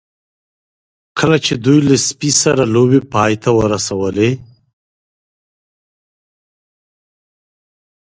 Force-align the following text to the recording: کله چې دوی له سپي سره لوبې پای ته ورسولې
کله 1.19 1.37
چې 1.45 1.53
دوی 1.65 1.79
له 1.87 1.95
سپي 2.07 2.31
سره 2.43 2.63
لوبې 2.73 3.01
پای 3.13 3.33
ته 3.43 3.49
ورسولې 3.59 4.29